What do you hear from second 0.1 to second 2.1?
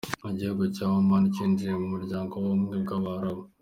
Igihugu cya Oman cyinjiye mu